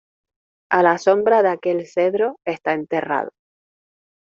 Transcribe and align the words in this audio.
a 0.71 0.81
la 0.81 0.97
sombra 0.97 1.43
de 1.43 1.49
aquel 1.49 1.85
cedro 1.85 2.39
está 2.43 2.73
enterrado. 2.73 3.29